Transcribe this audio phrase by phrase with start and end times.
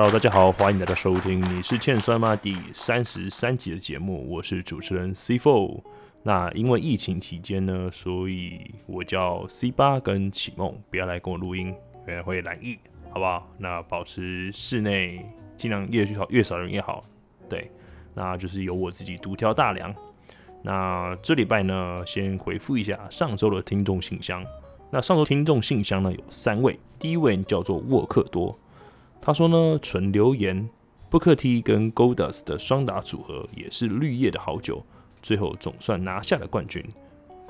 [0.00, 5.80] Hello，大家好，欢迎大家收听《你是欠酸吗》第三十三集的节目，我是主持人 C Four。
[6.22, 11.74] 那因为疫情期间呢，所以我叫 C 八跟启梦不要来跟我录音，
[12.06, 12.78] 原来会染疫，
[13.10, 13.50] 好不好？
[13.58, 15.26] 那保持室内
[15.56, 17.02] 尽量越少越少人越好，
[17.48, 17.68] 对，
[18.14, 19.92] 那就是由我自己独挑大梁。
[20.62, 24.46] 那这礼拜呢，先回复一下上周的听众信箱。
[24.92, 28.56] 那上周听众信箱呢有三位，第一位叫做沃克多，
[29.20, 30.68] 他说呢纯留言
[31.10, 34.84] 布克 T 跟 Goldas 的双打组合也是绿叶的好酒，
[35.22, 36.84] 最后总算拿下了冠军。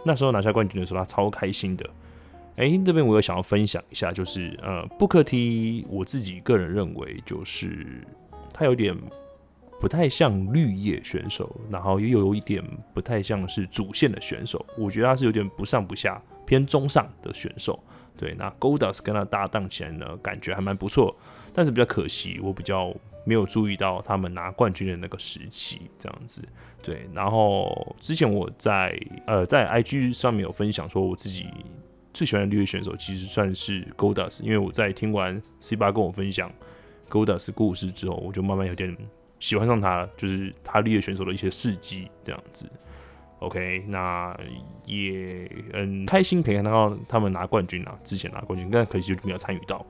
[0.04, 1.88] 那时候拿下冠军的时候，他超开心的。
[2.56, 8.04] 哎，这边我有想要分享一下，就是呃布克 T，我自己个人认为就是
[8.52, 8.96] 他有点。
[9.80, 12.60] 不太像绿叶选手，然后也有一点
[12.92, 17.78] 不太像是主线的选手，我觉得他是有点不上不下，偏中上的选手。
[18.16, 21.16] 对，那 Goldas 跟他搭档起来呢，感觉还蛮不错，
[21.52, 26.42] 但是比较可惜，我比较没有注意到他们拿冠军的那个时期这样子。
[26.82, 31.46] 对，然后之前我在呃在 IG 上面有分享说，我自己
[32.12, 36.50] 最喜欢的绿叶选手其实算是 Goldas，因为我在听完 C 八跟我分享
[37.10, 38.96] Goldas 故事之后，我就慢慢有点。
[39.40, 42.68] 喜欢上他，就是他绿叶选手的一些事迹这样子。
[43.38, 44.36] OK，那
[44.84, 49.86] 也很开心可以看到他们拿冠军啊，之前拿冠军，但可惜就没有参与到。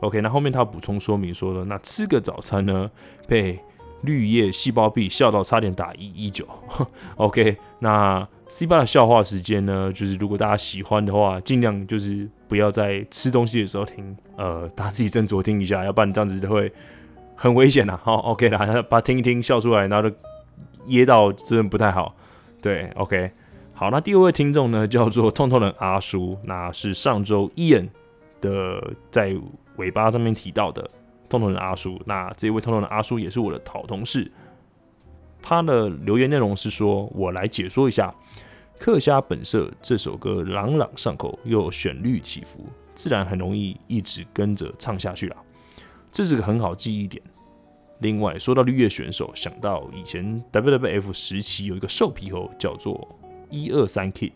[0.00, 2.90] OK，那后面他补充说明说了，那吃个早餐呢，
[3.26, 3.58] 被
[4.02, 6.46] 绿叶细胞壁笑到差点打一一九。
[7.16, 16.72] OK，那 C 八的笑话时间呢，就是如果大家喜欢的话，尽量就是不要在吃东西的时候听，呃，大家自己斟酌听一下，要不然你这样子就会。
[17.36, 20.16] 很危险呐，好， OK 啦，把听一听笑出来，然后就
[20.86, 22.14] 噎到，真的不太好。
[22.62, 23.28] 对，OK，
[23.72, 27.88] 好，那第二位听众呢，叫做痛痛的阿叔，那是上周 Ian
[28.40, 29.34] 的在
[29.76, 30.88] 尾巴上面提到的
[31.28, 32.00] 痛痛的阿叔。
[32.06, 34.30] 那这位痛痛的阿叔也是我的好同事，
[35.42, 38.14] 他的留言内容是说，我来解说一下
[38.78, 45.36] 《客家本色》这首歌，朗朗上口又旋律起伏，自然很容易一直跟着唱下去了。
[46.10, 47.22] 这是个很好记忆点。
[48.00, 53.08] 另外，说到绿叶选手，想到以前 WWF 时期有一个瘦皮猴叫做
[53.50, 54.32] 一二三 Kid，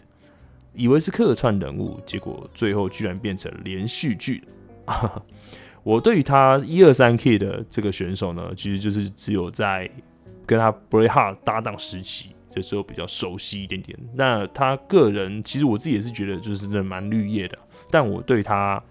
[0.74, 4.44] 以为是客串人物，结果最后居然变成连续剧。
[5.84, 9.90] 我对于他一二三 K 的这个选手呢，其实就是只有在
[10.46, 13.98] 跟他 Bray Hart 搭档时期的时候比较熟悉一点点。
[14.14, 17.58] 那他个人，其实我自己也是觉得就是真的蛮绿叶的，
[17.90, 18.82] 但我对他。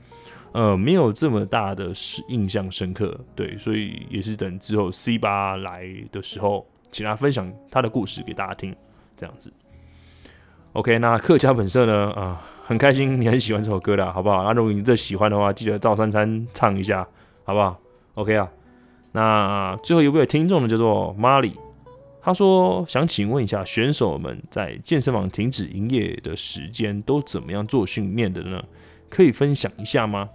[0.53, 1.91] 呃，没有这么大的
[2.29, 8.75] 印象深刻，对，所以也是等之后 C 八来的时候，请他分享他的故事给大家听，
[9.15, 9.53] 这样子。
[10.77, 12.11] OK，那客家本色呢？
[12.11, 14.43] 啊，很开心你很喜欢这首歌的，好不好？
[14.43, 16.99] 那如果你这喜欢的话，记得赵珊珊唱一下，
[17.45, 17.79] 好不好
[18.13, 18.47] ？OK 啊。
[19.11, 21.53] 那最后一位听众呢，叫做 Marley，
[22.21, 28.63] 他说想请问一下，选手们在健身房停止营业的时间都怎么样做训练的呢？
[29.09, 30.29] 可以分享一下吗？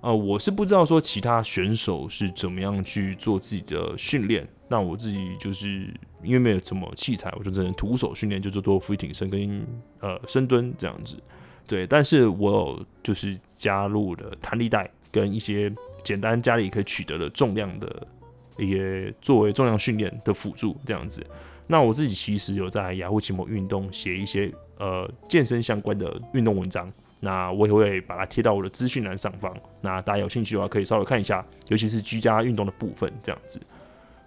[0.00, 4.48] 呃，我是不知道说其他选手是怎么样去做自己的训练。
[4.68, 5.88] 那我自己就是
[6.22, 9.66] 因为没有什么器材，我就只能徒手训练，就是做俯卧撑跟
[10.00, 11.16] 呃深蹲这样子。
[11.66, 15.72] 对，但是我有就是加入了弹力带跟一些
[16.04, 18.06] 简单家里可以取得的重量的
[18.56, 21.24] 一些作为重量训练的辅助这样子。
[21.66, 26.92] 那我自己其实有在雅虎奇摩运动写一些呃健身相关的运动文章。
[27.18, 33.58] 那我也会把它贴到我的资讯栏上方，那大家有兴趣的话可以稍微看一下，尤其是居家运动的部分这样子。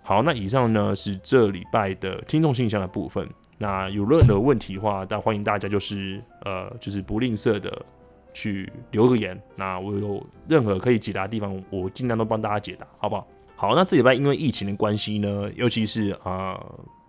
[0.10, 3.30] 好，那以上呢是这礼拜的听众信箱的部分。
[3.60, 7.86] 那有任何问题的话，但欢迎大家就是呃就是不吝啬的
[8.34, 9.40] 去留个言。
[9.56, 13.28] 那我有任何可以解答的地方，我尽量都帮大家解答，好不好？
[13.56, 16.60] 好，那这礼拜因为疫情的关系呢，尤其是啊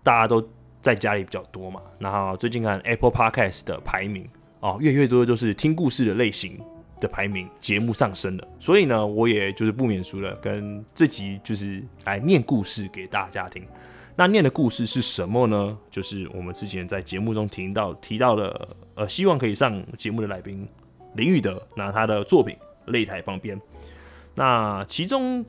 [0.03, 0.47] 大家都
[0.79, 4.29] 在家里比较多嘛，然后最近看 Apple Podcast 的排名。
[4.59, 6.59] 哦，越越多就是听故事的类型
[7.01, 13.61] 的排名节目上升了，所以呢，我也就是不免俗了，跟这集就是来念故事给大家听。
[14.15, 15.77] 那念的故事是什么呢？
[15.89, 20.65] 就是我们之前在节目中听到提到的，呃，希望可以上节目的来宾
[21.15, 22.55] 林宇德，那他的作品
[22.91, 23.57] 《擂台旁边》。
[24.35, 25.43] 那其中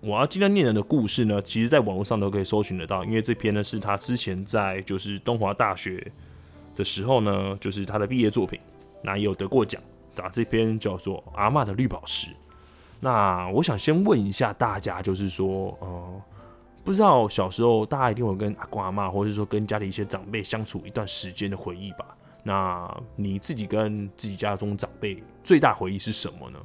[0.00, 6.10] 我要尽量念人的故事呢，其实在网络上都可以搜寻得到，因为这篇呢是他之前在就是东华大学。
[6.76, 8.58] 的时候呢，就是他的毕业作品，
[9.00, 9.80] 那也有得过奖。
[10.14, 12.28] 打这篇叫做《阿妈的绿宝石》。
[13.00, 16.22] 那我想先问一下大家，就是说，呃，
[16.82, 22.16] 不知道小时候大家一定会跟阿公阿妈，或者是说跟家里一些长辈相处一段时间的回忆吧？
[22.42, 26.58] 那你自己跟自己家中长辈最大回忆是什么呢？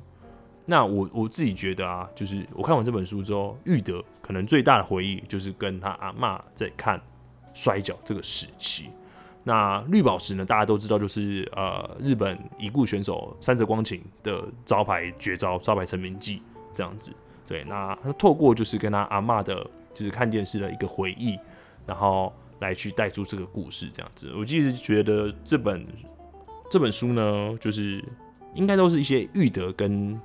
[0.65, 7.01] 那我我自己觉得啊，就是我看完这本书之后，玉德可能最大的回忆就是跟他阿嬷在看
[7.53, 8.89] 摔跤这个时期。
[9.49, 16.43] 那绿宝石呢，大家都知道，就是呃日本已故选手三泽光晴的招牌绝招招牌成名技
[16.75, 17.11] 这样子。
[17.47, 19.55] 对，那他透过就是跟他阿嬷的，
[19.91, 21.35] 就是看电视的一个回忆，
[21.87, 24.31] 然后来去带出这个故事这样子。
[24.37, 25.83] 我其实觉得这本
[26.69, 28.05] 这本书呢，就是
[28.53, 30.21] 应该都是一些玉德跟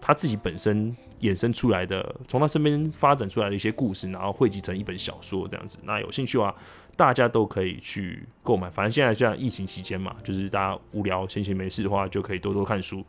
[0.00, 5.78] 他自己本身衍生出来的，从他身边发展出来的一些故事，然后汇集成一本小说这样子。
[5.84, 6.52] 那有兴趣的话，
[6.96, 8.68] 大家都可以去购买。
[8.70, 13.04] 反正现在像疫情期间嘛，就是大家无聊闲闲没事的话，就可以多多看书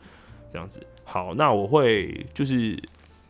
[0.52, 0.86] 这样子。
[1.04, 2.78] 好，那我会就是。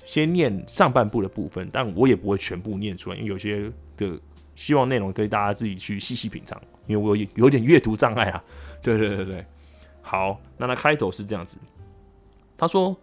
[0.07, 4.17] 先念上半部的部分，但我也不会全部念出来，因为有些的
[4.55, 8.41] 希望内容可以大家自己去细细品尝，因为我有有点阅读障碍啊。
[8.81, 9.45] 对对对对，
[10.01, 11.59] 好，那他开头是这样子，
[12.57, 12.95] 他说：“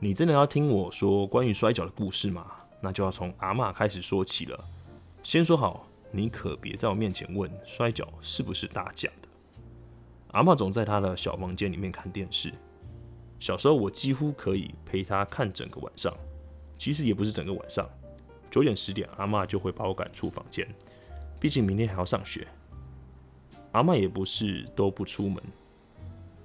[0.00, 2.44] 你真的要听我说关于摔跤的故事吗？
[2.80, 4.58] 那就要从阿妈开始说起了。
[5.22, 5.86] 先说好，
[6.16, 9.28] 你可别在我面前问摔跤是不是打假的。
[10.28, 12.52] 阿妈总在他的小房间里面看电视。”
[13.40, 16.16] 小时候，我几乎可以陪他看整个晚上，
[16.78, 17.86] 其实也不是整个晚上。
[18.48, 20.66] 九点十点，阿妈就会把我赶出房间，
[21.40, 22.46] 毕竟明天还要上学。
[23.72, 25.42] 阿妈也不是都不出门，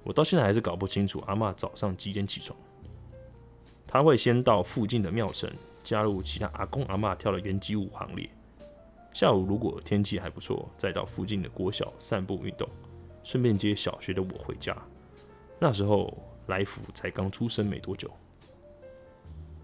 [0.02, 2.58] 我到现在还是搞不清楚阿妈早上几点起床。
[3.86, 5.48] 他会先到附近的庙城，
[5.82, 8.28] 加入其他阿公阿妈跳的圆击舞行列。
[9.12, 12.68] 下午如果天气还不错，再到附近的国小散步运动，
[13.22, 14.76] 顺便接小学的我回家。
[15.58, 16.16] 那时候。
[16.46, 18.10] 来福才刚出生没多久，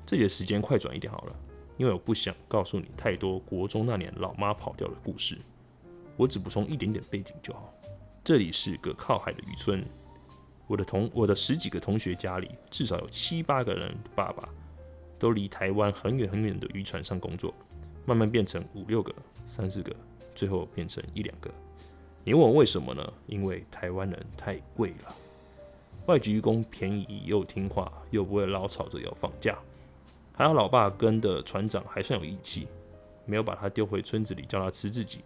[0.04, 1.34] 这里的时间快转一点好了，
[1.76, 5.37] 因为我不想告诉你太多国中那年老妈跑掉的故事，
[6.16, 7.75] 我只补充一点点背景就好。
[8.22, 9.84] 这里是个靠海的渔村，
[10.69, 14.49] 我的同我的十几个同学家里至少有七八个人爸爸
[15.19, 17.52] 都离台湾很远很远的渔船上工作，
[18.06, 19.14] 慢慢变成五六个、
[19.44, 19.94] 三四个，
[20.35, 21.50] 最后变成一两个。
[22.25, 23.12] 你问我为什么呢？
[23.26, 25.14] 因为台湾人太贵了。
[26.06, 29.58] 外籍工便宜又听话，又不会老吵着要放假。
[30.32, 32.69] 还好老爸跟的船长还算有义气，
[33.25, 35.20] 没有把他丢回村子里叫他吃自己。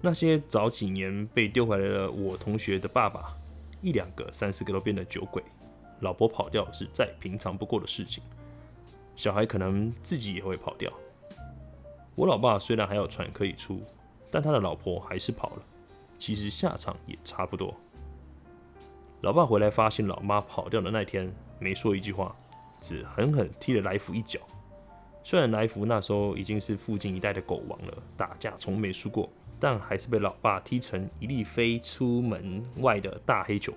[0.00, 3.34] 那些早几年被丢回来的我同学的爸爸，
[3.80, 5.42] 一两个、三四个都变得酒鬼，
[6.00, 8.22] 老婆跑掉是再平常不过的事情。
[9.14, 10.92] 小孩可能自己也会跑掉。
[12.14, 13.82] 我老爸虽然还有船可以出，
[14.30, 15.62] 但他的老婆还是跑了，
[16.18, 17.74] 其实下场也差不多。
[19.22, 22.36] 老爸回来发现老妈跑掉的那天，没说一句话，
[22.80, 24.40] 只狠狠踢了来福一脚。
[25.24, 29.30] 虽然来福那时候已经是附近一带的狗王了，打架从没输过，
[29.60, 33.72] 但还是被老爸踢成一粒飞出门外的大黑球。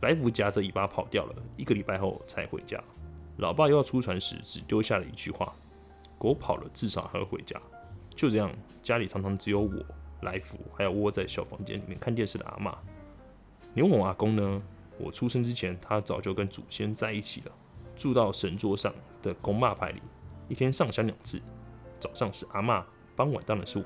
[0.00, 2.82] 来福夹着尾巴跑掉了，一个礼拜后才回家。
[3.36, 5.54] 老爸又要出船时，只丢下了一句话
[6.20, 7.58] ：“狗跑了，至少还会回家。”
[8.14, 8.52] 就这样，
[8.82, 9.82] 家里常常只有我、
[10.20, 12.76] 来福，还有窝在小房间里面看电视的阿妈。
[13.72, 14.62] 你问我阿公呢？
[14.98, 17.52] 我出生之前，他早就跟祖先在一起了，
[17.96, 20.02] 住到神桌上的公骂牌里，
[20.48, 21.40] 一天上香两次，
[21.98, 22.84] 早上是阿妈，
[23.16, 23.84] 傍晚当然是我。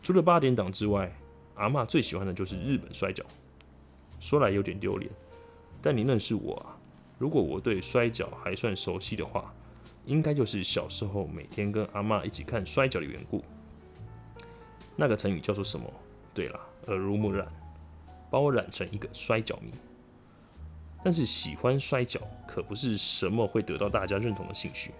[0.00, 1.12] 除了八点档之外，
[1.56, 3.24] 阿妈最喜欢的就是日本摔跤。
[4.20, 5.10] 说来有点丢脸，
[5.82, 6.78] 但你认识我啊？
[7.18, 9.52] 如果我对摔跤还算熟悉的话，
[10.06, 13.44] 应该就是小时候每天跟阿妈一起看摔跤的缘故。
[14.96, 15.92] 那个成语叫做什么？
[16.32, 17.46] 对了，耳濡目染。
[18.28, 19.70] 把我染成一个摔跤迷，
[21.04, 24.90] 但是喜欢摔跤可不是什么会得到大家认同的兴趣。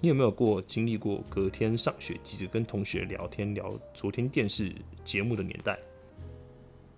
[0.00, 4.72] 你有没有过经历过隔天上学急着跟同学聊天聊昨天电视
[5.04, 5.78] 节目的年代？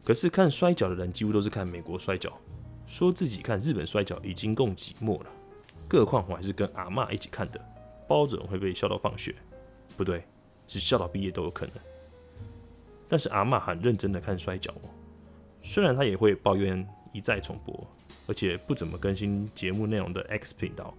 [0.05, 2.33] 可是看摔跤的人几乎都是看美国摔跤，
[2.87, 5.31] 说自己看日本摔跤已经够寂寞了，
[5.92, 7.61] 更何况我还是跟阿妈一起看的，
[8.08, 9.34] 包准会被笑到放学，
[9.94, 10.25] 不对，
[10.66, 11.75] 是笑到毕业都有可能。
[13.06, 14.88] 但是阿妈很认真的看摔跤哦。
[15.62, 16.82] 虽然他也会抱怨
[17.12, 17.87] 一再重播，
[18.26, 20.94] 而且不怎么更新节目内容的 X 频道，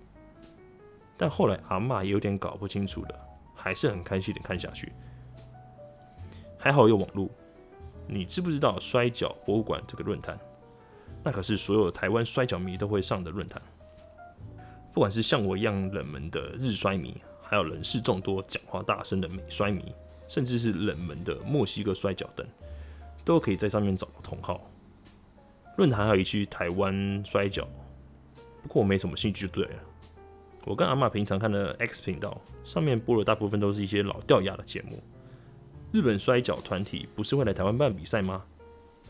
[1.18, 3.20] 但后来阿妈也有点搞不清楚了，
[3.56, 4.92] 还是很开心的看下去。
[6.56, 7.28] 还好有网络，
[8.06, 10.40] 你知不知道摔跤博物馆这个论坛？
[11.24, 13.60] 那可是所有台湾摔跤迷都会上的论坛。
[14.94, 19.94] 不管是像我一样冷门的日摔迷，还有人事众多、讲话大声的美摔迷，
[20.28, 22.46] 甚至是冷门的墨西哥摔角等。
[23.26, 24.60] 都可以在上面找到同号。
[25.78, 27.66] 论坛还有一区台湾摔角，
[28.62, 29.80] 不过我没什么兴趣就对了。
[30.66, 35.02] 我跟阿妈平常看的 X 频道上面播的大部分都是一些老掉牙的节目。
[35.94, 38.44] 日本摔角团体不是会来台湾办比赛吗？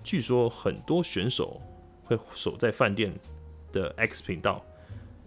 [0.04, 1.60] 据说很多选手
[2.04, 3.12] 会守在饭店
[3.72, 4.64] 的 X 频道，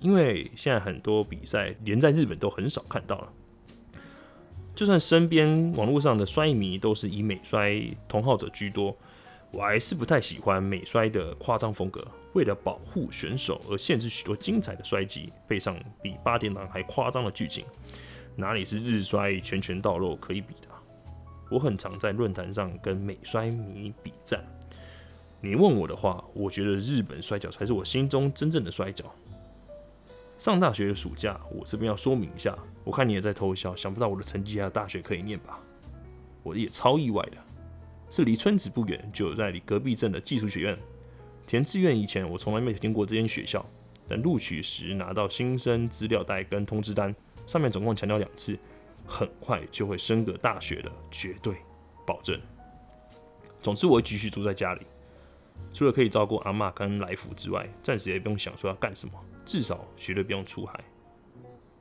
[0.06, 3.32] 因为现在很多比赛连在日本都很少看到了。
[4.72, 8.96] 就算身边网络上的摔迷都是以美摔同好者居多，
[9.50, 12.06] 我还是不太喜欢美摔的夸张风格。
[12.34, 17.64] 为了保护选手而限制许多精彩的摔技，配上比八点档还夸张的剧情，
[18.36, 20.68] 哪里是日摔拳拳到肉可以比的？
[21.50, 24.40] 我很常在论坛上跟美摔迷比战。
[25.40, 29.04] 你问我的话，我觉得日本摔跤才是我心中真正的摔跤。
[30.38, 35.59] 上大学的暑假，我这边要说明一下，我看你也在偷笑，想不到我的成绩还有大学可以念吧？
[36.43, 37.37] 我也超意外的，
[38.11, 40.78] 是离村子不远，就有在你隔壁镇的技术学院。
[41.47, 43.64] 填志愿以前，我从来没有听过这间学校，
[44.07, 47.14] 等录取时拿到新生资料袋跟通知单，
[47.47, 48.59] 上面总共强调两次，
[49.07, 51.55] 很快就会升格大学的，绝对
[52.07, 52.38] 保证。
[53.62, 54.83] 总之，我会继续住在家里，
[55.73, 59.14] 除了可以照顾阿妈跟来福之外，暂时也不用想说要干什么。
[59.46, 60.78] 至少绝对不用出海。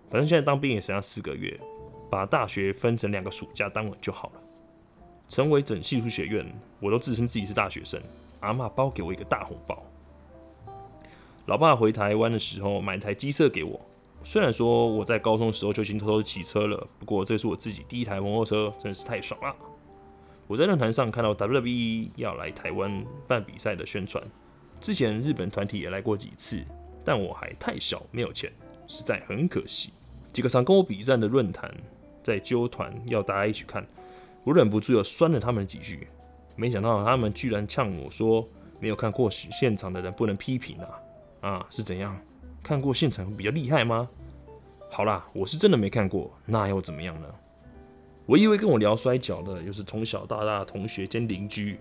[0.10, 1.60] 反正现在当兵也剩下四个月，
[2.10, 4.42] 把大学分成两个暑假当完就好了。
[5.28, 6.46] 成为整系术学院，
[6.80, 8.00] 我都自称自己是大学生。
[8.42, 9.84] 阿妈包给我一个大红包。
[11.48, 13.82] 老爸回台湾的时候买台机车给我。
[14.24, 19.56] 虽然说我在高中时候就已经偷偷骑车了，不过这是我自己第一台摩托车，真是太爽了。
[20.48, 24.24] 我在论坛上看到 WWE 要来台湾办比赛的宣传，
[24.80, 26.64] 之前日本团体也来过几次。
[27.06, 28.52] 但我还太小，没有钱，
[28.88, 29.92] 实在很可惜。
[30.34, 31.74] 几个常跟我比战的论坛
[32.22, 33.86] 在揪团要大家一起看，
[34.44, 36.08] 我忍不住又酸了他们几句。
[36.58, 38.46] 没想到他们居然呛我说
[38.82, 40.90] ：“没有看过现场的人不能批评啊！”
[41.48, 42.20] 啊，是怎样？
[42.64, 44.10] 看过现场比较厉害吗？
[44.90, 47.28] 好啦，我是真的没看过，那又怎么样呢？
[48.26, 51.78] 我以为跟我聊摔跤的又是从小到大的同学兼邻居，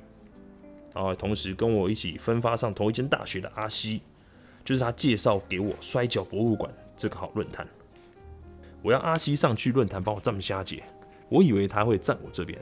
[0.95, 4.03] 然后同时跟我一起分发上同一间大学的阿西。
[4.65, 7.67] 就是他介绍给我摔跤博物馆这个好论坛，
[8.83, 10.83] 我要阿西上去论坛帮我站瞎姐，
[11.29, 12.59] 我以为他会站我这边，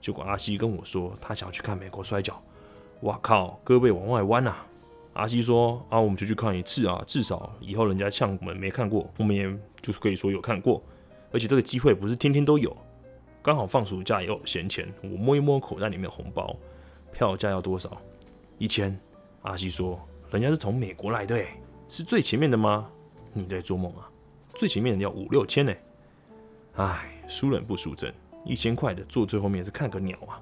[0.00, 2.42] 结果阿西跟我说他想要去看美国摔跤，
[3.02, 4.66] 哇靠，胳膊往外弯啊！
[5.12, 9.48] 阿西说啊，我们就去看一次啊，至少以后人家呛我们没看过，我们也
[9.80, 10.82] 就是可以说有看过，
[11.32, 12.76] 而且这个机会不是天天都有，
[13.42, 16.56] 刚好放暑假也有闲钱，我摸一摸口袋里面的红包，
[17.12, 17.96] 票价要多少？
[18.58, 18.98] 一千。
[19.42, 20.00] 阿西说。
[20.30, 21.42] 人家是从美国来的，
[21.88, 22.90] 是最前面的吗？
[23.32, 24.10] 你在做梦啊？
[24.54, 25.72] 最前面的要五六千呢。
[26.74, 28.12] 唉，输人不输阵，
[28.44, 30.40] 一千块的坐最后面是看个鸟啊！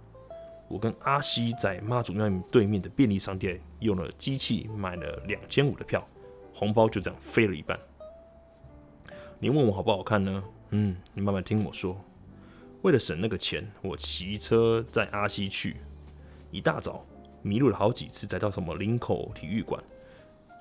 [0.69, 6.05] 我跟阿西在妈祖庙对面的便利商店用了机器买了两千五的票，
[6.53, 7.79] 红包就这样飞了一半。
[9.39, 10.43] 你问我好不好看呢？
[10.71, 11.97] 嗯，你慢慢听我说。
[12.83, 15.77] 为了省那个钱，我骑车载阿西去，
[16.51, 17.07] 一大早。
[17.47, 19.81] 迷路了好几次，才到什么林口体育馆。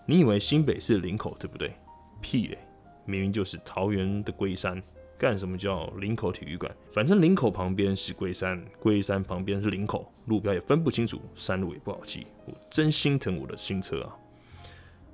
[0.06, 1.74] 你以为新北是林口对不对？
[2.22, 2.60] 屁嘞，
[3.06, 4.82] 明明就是桃园的龟山。
[5.18, 6.70] 干什么叫林口体育馆？
[6.94, 12.28] 反正林口旁边是龟山，龟山旁边是林口，路标也分不清楚，山路也不好骑。
[12.46, 14.18] 我真心疼我的新车啊！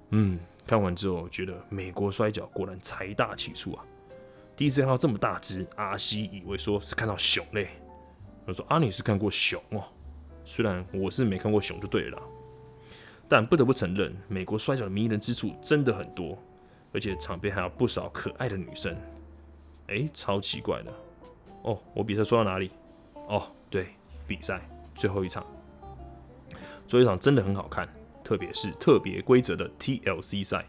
[0.10, 3.86] 嗯，看完之后觉得美国摔跤果然财大气粗啊！
[4.58, 7.70] 第一次看到这么大只，阿西以为说是看到熊嘞。
[8.48, 9.84] 我说阿你是看过熊哦。
[10.44, 12.22] 虽然我是没看过熊就对了，
[13.28, 16.38] 但不得不承认，美国摔跤的迷人之处真的很多，
[16.94, 18.96] 而且场边还有不少可爱的女生。
[19.88, 20.94] 哎，超奇怪的
[21.64, 21.80] 哦！
[21.94, 22.72] 我比赛说到哪里？
[23.28, 23.88] 哦，对，
[24.28, 24.62] 比赛
[24.96, 25.46] 最后一场，
[26.88, 27.88] 最后一场真的很好看，
[28.24, 30.66] 特别是特别规则的 TLC 赛，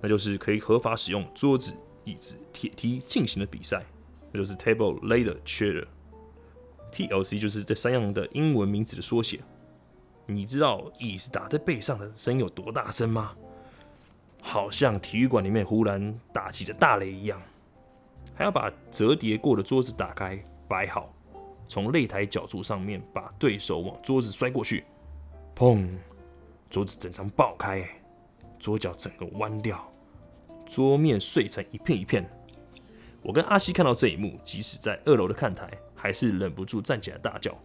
[0.00, 3.84] 那就是可以合法使用桌子、椅子、铁梯进行的比赛，
[4.30, 5.86] 那就是 Table Ladder Chair。
[6.94, 9.40] TLC 就是这三样的英文名字的缩写。
[10.26, 13.34] 你知道椅子打在背上的声音有多大声吗？
[14.40, 17.40] 好像体育馆里面忽然打起了大雷一样。
[18.34, 21.12] 还要把折叠过的桌子打开摆好，
[21.66, 24.84] 从擂台角柱上面把对手往桌子摔过去，
[25.56, 25.88] 砰！
[26.68, 27.86] 桌子整张爆开，
[28.58, 29.88] 桌角整个弯掉，
[30.66, 32.28] 桌面碎成一片一片。
[33.22, 35.70] 我跟阿西看到这一幕，即使在二楼的看台。
[36.04, 37.56] 还是忍不住站起来大叫。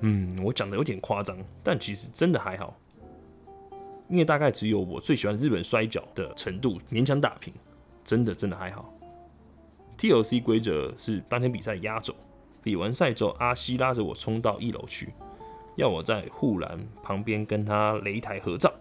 [0.00, 2.76] 嗯，我讲的有点夸张，但其实真的还好，
[4.08, 7.54] 因为大概只有我最喜欢日本摔跤的程度勉强打平，
[8.02, 8.92] 真的真的还好。
[9.96, 12.12] TLC 规则是当天比赛压轴，
[12.60, 15.10] 比完赛之后，阿西拉着我冲到一楼去，
[15.76, 18.72] 要我在护栏旁边跟他擂台合照。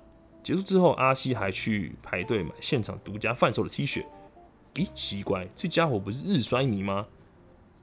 [0.42, 4.04] 结束之后，阿西还去排队买现场独家贩售的 T 恤。
[4.74, 7.06] 咦，奇怪，这家伙不是日摔迷吗？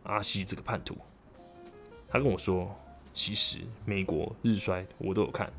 [0.07, 0.97] 阿西这个叛徒，
[2.09, 2.75] 他跟我说，
[3.13, 5.53] 其实美国日衰我都有看，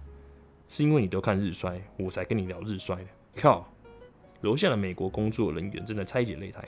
[0.69, 3.07] 是因为你都看日衰，我才跟你聊日衰的。
[3.35, 3.67] 靠！
[4.41, 6.63] 楼下的美国工作人员正在拆解擂台，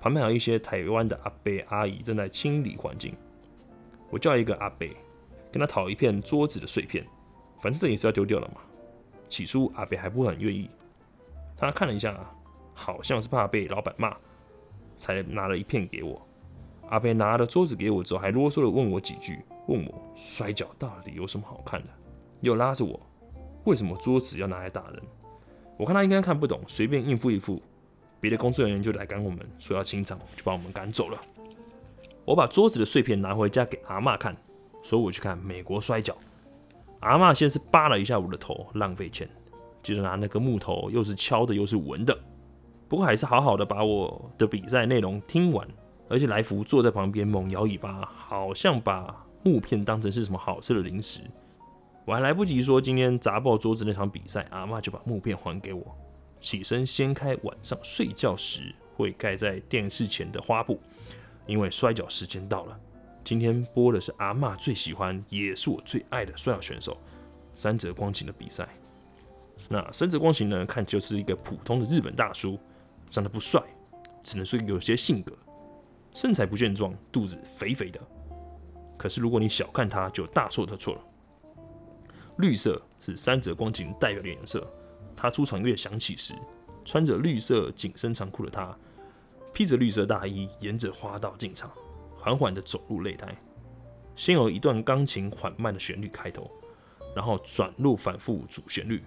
[0.00, 3.14] 旁边还有一些台湾的阿伯阿姨正在清理环境。
[4.08, 4.88] 我叫一个阿伯，
[5.50, 7.04] 跟他讨一片桌子的碎片，
[7.58, 8.60] 反正这也是要丢掉了嘛。
[9.28, 10.70] 起初阿伯还不很愿意，
[11.56, 12.16] 他看了一下，
[12.72, 14.16] 好像是怕被老板骂，
[14.96, 16.25] 才拿了一片给我。
[16.88, 21.88] 阿伯拿了桌子给我之后，还啰嗦的问我几句，问我摔跤到底有什么好看的，
[22.40, 23.00] 又拉着我，
[23.64, 25.02] 为什么桌子要拿来打人？
[25.76, 27.60] 我看他应该看不懂，随便应付一付，
[28.20, 31.20] 别的工作人员就来赶我们，说要清场，就把我们赶走了。
[32.24, 34.36] 我把桌子的碎片拿回家给阿妈看，
[34.82, 36.16] 说我去看美国摔跤。
[37.00, 39.28] 阿妈先是扒了一下我的头，浪费钱，
[39.82, 42.18] 接着拿那个木头，又是敲的又是纹的，
[42.88, 45.68] 不过还是好好的把我的比赛内容听完，
[46.08, 51.20] 而且来福坐在旁边猛摇尾巴，好像把木片当成是什么好吃的零食。
[52.04, 55.84] 我还来不及说今天砸爆桌子那场比赛，阿妈就把木片还给我，
[56.40, 60.80] 起身掀开晚上睡觉时会盖在电视前的花布，
[61.46, 62.78] 因为摔跤时间到了。
[63.24, 66.96] 今天播的是阿妈最喜欢，也是我最爱的摔跤选手
[67.54, 68.68] 三泽光晴的比赛。
[69.68, 72.56] 那三泽光晴呢，看就是一个普通的日本大叔，
[73.10, 73.60] 长得不帅，
[74.22, 75.36] 只能说有些性格，
[76.16, 78.00] 身材不健壮，肚子肥肥的。
[78.96, 81.00] 可是如果你小看他，就大错特错了。
[82.38, 84.66] 绿色是三泽光景代表的颜色。
[85.14, 86.32] 他出场乐响起时，
[86.86, 88.74] 穿着绿色紧身长裤的他，
[89.52, 91.70] 披着绿色大衣，沿着花道进场，
[92.16, 93.36] 缓缓地走入擂台。
[94.14, 96.50] 先有一段钢琴缓慢的旋律开头，
[97.14, 99.02] 然后转入反复主旋律。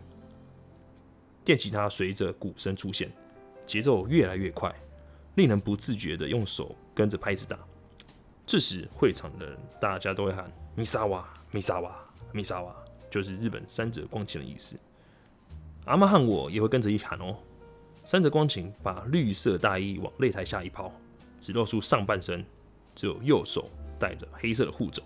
[1.44, 3.12] 电吉他随着鼓声出现，
[3.66, 4.72] 节奏越来越快，
[5.38, 7.58] 令人不自觉地用手跟着拍子打。
[8.46, 11.96] 这时，会场的人大家都会喊“米萨瓦，米萨瓦，
[12.34, 12.76] 米萨瓦”。
[13.10, 14.78] 就是日本三者光晴的意思。
[15.86, 17.38] 阿妈和我也会跟着一喊哦。
[18.04, 20.92] 三者光晴把绿色大衣往擂台下一抛，
[21.40, 22.46] 只露出上半身，
[22.94, 25.02] 只有右手戴着黑色的护肘，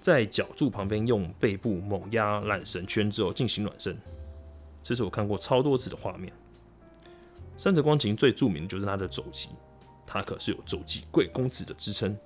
[0.00, 3.94] 在脚柱旁边用背部猛压缆绳圈之后进行暖身。
[4.82, 6.32] 这是我看过超多次的画面。
[7.58, 9.50] 三者光晴最著名的就是他的肘击，
[10.12, 12.18] 他可是有肘击贵公子的支撑。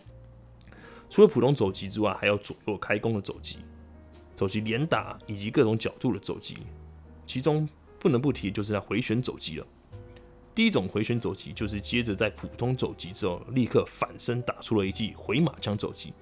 [1.11, 3.59] 除了普通肘击之外，还有左右开弓的肘击。
[4.35, 6.57] 肘击连打以及各种角度的肘击，
[7.27, 7.69] 其中
[8.01, 9.67] 不能不提就是在回旋肘击了。
[10.55, 16.15] 第一种回旋肘击就是接着在普通肘击之后立刻反身打出了一记回马枪肘击。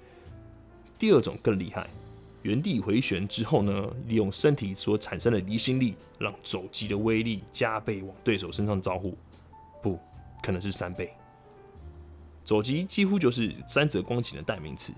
[0.99, 1.89] 第二种更厉害，
[2.43, 9.17] 原地回旋之后呢，利用身体所产生的离心力，让肘击的威力加倍往对手身上招呼，
[9.83, 9.99] 不
[10.43, 11.15] 可能是三倍。
[12.45, 14.93] 肘击几乎就是三泽光景的代名词。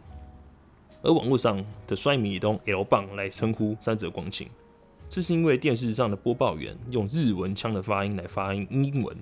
[1.02, 4.48] 而网络上的摔迷都用 L 棒来称呼三泽光晴，
[5.10, 9.14] 这是因为电视上的播报员用日文腔的发音来发音英文，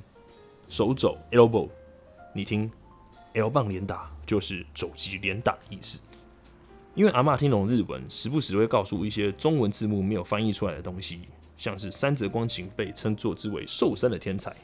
[0.68, 1.68] 手肘 elbow，
[2.32, 2.70] 你听
[3.32, 6.00] L 棒连打就是肘击连打的意思。
[6.94, 11.22] 因为阿妈听懂日文，时不时会告诉一些中文字幕没有翻译出来的东西，
[11.56, 14.54] 像是三泽光晴被称作之为瘦身的天才。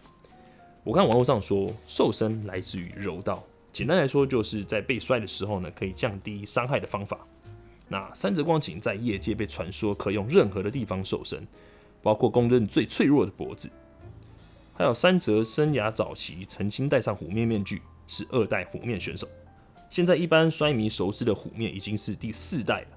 [0.84, 3.42] 我看网络上说瘦身来自于柔道。
[3.72, 7.18] 简单来说，就是在被摔的时候呢，可以降低伤害的方法。
[7.88, 11.46] 那三泽光景在业界被传说可用任何的地方瘦身，
[12.02, 13.70] 包括公认最脆弱的脖子。
[14.74, 19.28] 还有三泽生涯早期曾经戴上虎面面具，是二代虎面选手。
[19.88, 22.88] 现在一般摔迷熟知的虎面已经是第四代了。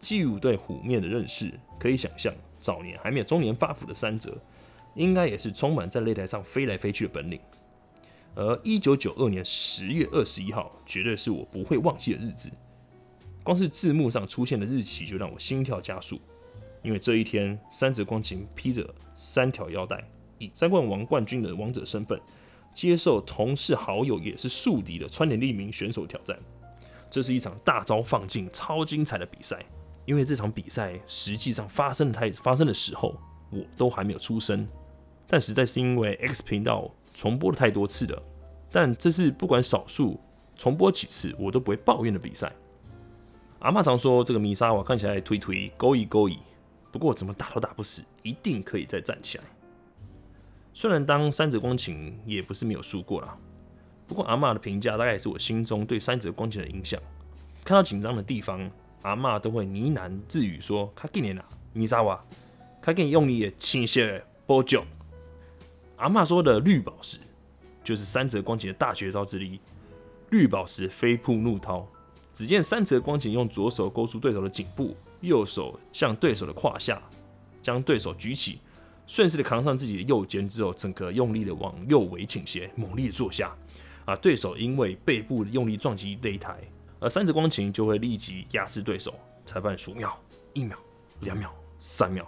[0.00, 4.36] 基于对虎面的认识，可以想象早年还没有中年发福的三泽，
[4.94, 7.38] 应该也是充满在擂台上飞来飞去的本领。
[8.38, 12.48] 而一九九二年十月二十一号，绝对是我不会忘记的日子。
[13.42, 16.20] 光是字幕上出现的日期就让我心跳加速，
[16.84, 22.16] 因为这一天，三泽光晴披着三条腰带，以三冠王冠军的王者身份，
[22.72, 26.38] 接受同事好友也是宿敌的川田利明选手挑战。
[27.10, 29.60] 这是一场大招放尽、超精彩的比赛。
[30.04, 33.20] 因为这场比赛实际上发生的太发生的时候，
[33.50, 34.64] 我都还没有出生，
[35.26, 36.88] 但实在是因为 X 频道。
[37.18, 38.22] 重播了太多次了，
[38.70, 40.20] 但这是不管少数
[40.56, 42.52] 重播几次我都不会抱怨的比赛。
[43.58, 46.38] 阿妈常说这个米沙瓦看起来推推勾一勾一，
[46.92, 49.44] 不过怎么打都打不死，一定可以再站起来。
[50.72, 53.36] 虽然当三泽光晴也不是没有输过啦，
[54.06, 57.00] 不过阿妈的评价大概也是我心中对三泽光晴的影响。
[57.64, 58.70] 看到紧张的地方，
[59.02, 62.24] 阿妈都会呢喃自语说：“卡给你拿米沙瓦，
[62.80, 64.84] 卡给你用力的倾泻波酒。”
[65.98, 67.18] 阿妈说的绿宝石，
[67.82, 69.60] 就是三泽光景的大绝招之一。
[70.30, 71.86] 绿宝石飞瀑怒涛，
[72.32, 77.02] 只见三泽光景用左手勾住对手的颈部，右手向对手的胯下，
[77.60, 78.60] 将对手举起，
[79.08, 83.52] 顺势的扛上自己的右肩之后，整个用力的往右围倾斜，猛烈坐下。
[84.04, 86.56] 啊，对手因为背部用力撞击擂台，
[87.00, 89.12] 而三泽光晴就会立即压制对手。
[89.44, 90.16] 裁判数秒，
[90.52, 90.78] 一秒、
[91.20, 92.26] 两秒、三秒，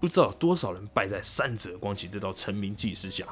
[0.00, 3.26] 不知道多少人败在三泽光晴这道成名计事下。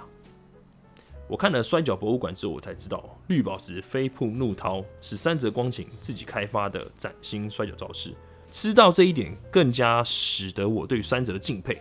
[1.27, 8.15] 我看了摔角博物馆之后，我才知道绿宝石飞瀑怒涛是三泽光景自己开发的崭新摔角招式。
[8.51, 11.81] 知道这一点，更加使得我对三泽的敬佩。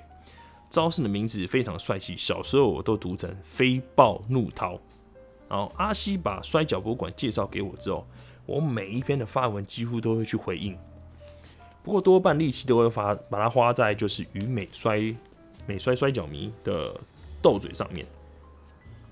[0.70, 4.80] 招式的名字非常帅气，小时候我都读成飞豹怒涛。
[5.48, 8.08] 然后阿西把摔角博物馆介绍给我之后，
[8.46, 10.76] 我每一篇的发文几乎都会去回应。
[11.84, 15.14] 不过多半力气都会发把它花在就是与美摔
[15.68, 16.96] 美摔摔跤迷的
[17.42, 18.06] 斗嘴上面。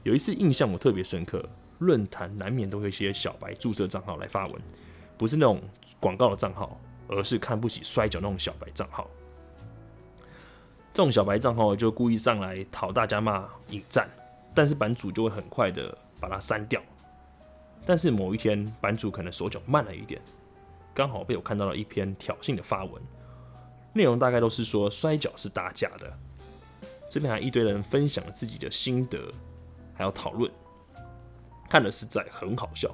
[0.04, 1.44] 有一次印象我特别深刻，
[1.80, 4.56] 论坛难免都会一些小白注册账号来发文，
[5.18, 5.62] 不是那种
[6.00, 9.08] 广告的账号，而是看不起摔跤那种小白账号。
[10.94, 14.10] 这种小白账号就故意上来讨大家骂引战，
[14.56, 16.82] 但是版主就会很快的把它删掉。
[17.86, 20.22] 但是某一天版主可能手脚慢了一点，
[20.94, 23.02] 刚好被我看到了一篇挑衅的发文，
[23.94, 26.18] 内容大概都是说摔跤是打假的，
[27.10, 29.20] 这边还一堆人分享了自己的心得。
[29.94, 30.50] 还要讨论，
[31.70, 32.90] 看了实在很好笑。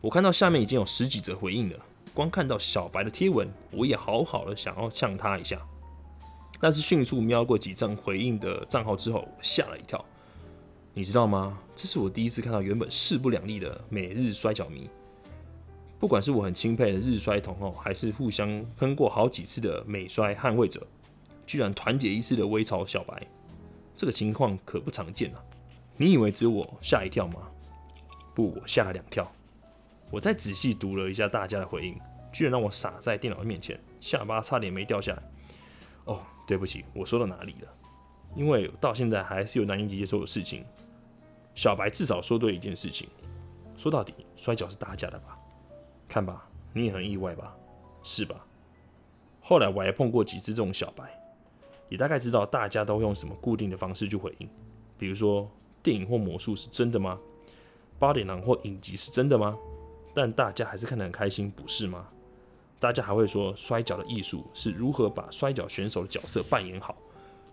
[0.00, 1.78] 我看到下面已经有十几则回应了，
[2.14, 5.60] 光看到小白的贴文，我也好好的想要呛他一下。
[6.60, 10.02] 但是迅速瞄过几张回应的账号之后，吓了一跳。
[10.94, 11.58] 你知道吗？
[11.74, 14.88] 这是我第一次看到原本势不两立的美日摔跤迷，
[15.98, 20.86] 不管是我很钦佩的日衰同后，还是互相喷过好几次的美衰捍卫者，
[21.46, 23.26] 居然团结一致的微嘲小白，
[23.96, 25.42] 这个情况可不常见啊。
[25.96, 27.48] 你以为只有我吓一跳吗？
[28.34, 29.30] 不，我吓了两跳。
[30.10, 31.96] 我再仔细读了一下大家的回应，
[32.32, 35.22] 居然让我傻在电脑面前，下巴差点没掉下来。
[36.04, 37.68] 哦，对不起，我说到哪里了？
[38.36, 40.64] 因为到现在还是有难以接受的事情。
[41.54, 43.08] 小白至少说对一件事情，
[43.76, 45.38] 说到底，摔跤是打假的吧？
[46.14, 47.52] 看吧，你也很意外吧？
[48.04, 48.36] 是吧？
[49.40, 51.02] 后来我还碰过几次这种小白，
[51.88, 54.48] 也大概知道大家都用什么固定的方式去回应，
[54.96, 55.50] 比如说。
[55.82, 57.18] 电影或魔术是真的吗？
[57.98, 59.54] 八点档或影集是真的吗？
[60.14, 62.08] 但大家还是看得很开心，不是吗？
[62.80, 66.96] 大家还会说摔跤的艺术是如何把摔跤选手的角色扮演好，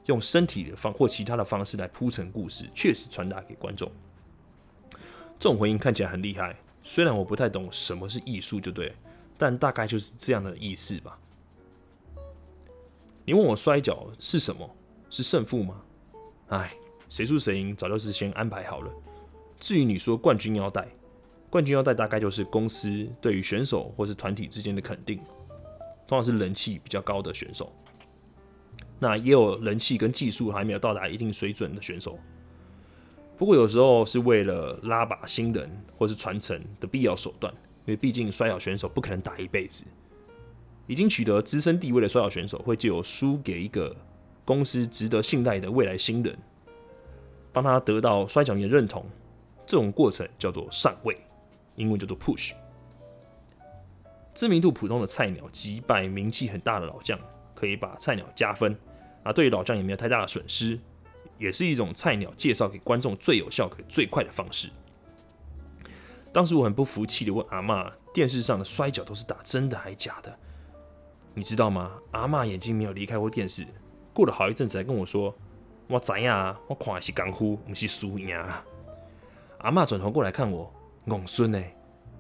[0.05, 3.91] 用身体的方或其他的方式来铺成故事，确实传达给观众。
[5.37, 8.93] 这种回应看起来很厉害，虽然我不太懂什么是艺术，就对，
[9.37, 11.19] 但大概就是这样的意思吧。
[13.25, 14.69] 你问我摔跤是什么？
[15.09, 15.81] 是胜负吗？
[16.47, 16.73] 哎。
[17.11, 18.89] 谁输谁赢早就是先安排好了。
[19.59, 20.87] 至于你说冠军腰带，
[21.49, 25.17] 冠军腰带大概就是公司对于选手或是团体之间的肯定，
[26.07, 27.69] 通常是人气比较高的选手。
[28.97, 32.17] 那也有人气跟技术还没有到达一定水准的选手。
[33.41, 37.51] 不过有时候是为了拉拔新人或是传承的必要手段，
[37.85, 39.83] 因为毕竟摔跤选手不可能打一辈子。
[40.85, 43.95] 已经取得资深地位的摔跤选手会借由输给一个
[44.45, 46.37] 公司值得信赖的未来新人。
[47.51, 49.03] 帮他得到摔跤迷的认同，
[49.65, 51.17] 这种过程叫做上位，
[51.77, 52.51] 英文叫做 push。
[54.35, 57.19] 知名度普通的菜鸟击败名气很大的老将，
[57.55, 58.77] 可以把菜鸟加分，
[59.23, 60.79] 啊，对于老将也没有太大的损失，
[61.41, 64.69] 也是一种菜鸟介绍给观众最有效、可最快的方式。
[66.31, 70.37] 当时我很不服气的问阿妈：“电视上的摔跤都是打真的还假的？”
[71.33, 71.99] 你知道吗？
[72.11, 73.65] 阿妈眼睛没有离开过电视，
[74.13, 75.35] 过了好一阵子才跟我说。
[75.87, 76.29] 我知影，
[76.67, 78.63] 我看的是功夫，不是输赢啦。
[79.57, 80.71] 阿妈转头过来看我，
[81.07, 81.61] 戆孙呢？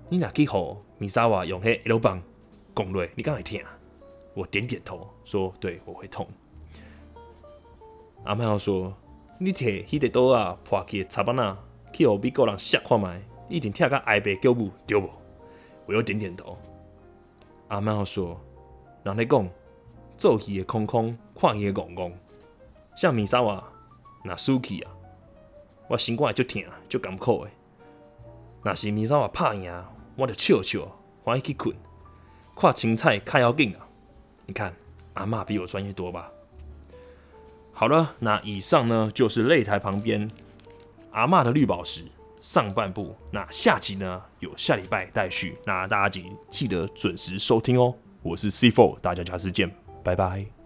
[0.09, 2.21] 你哪去和米沙瓦用迄 L 棒
[2.73, 3.07] 攻落？
[3.15, 3.77] 你敢会听啊？
[4.33, 6.27] 我点点头，说：“对，我会痛。”
[8.23, 8.93] 阿妈又说
[9.43, 11.57] ：“你摕迄个刀啊，破去插板啊，
[11.91, 15.09] 去互美国人吓看卖，一定听个挨白叫母对不？”
[15.87, 16.55] 我又点点头。
[17.69, 18.39] 阿妈又说
[19.01, 19.49] ：“人咧讲，
[20.15, 22.11] 做戏的空空，看戏的戆戆。”
[22.95, 23.67] 像米沙瓦
[24.23, 24.91] 那输去啊，
[25.87, 27.49] 我心肝会足疼，足艰苦的。
[28.61, 29.73] 若是米沙瓦拍赢，
[30.17, 30.87] 我就笑笑，
[31.23, 31.75] 欢喜去困。
[32.55, 33.89] 看青菜看要紧啊！
[34.45, 34.71] 你看
[35.15, 36.31] 阿妈比我专业多吧？
[37.73, 40.29] 好了，那以上呢就是擂台旁边
[41.11, 42.03] 阿妈的绿宝石
[42.39, 43.15] 上半部。
[43.31, 47.93] 那下集呢有下礼拜待续，那大家记记得准时收听哦。
[48.21, 49.69] 我是 C Four，大家下次见，
[50.03, 50.60] 拜拜。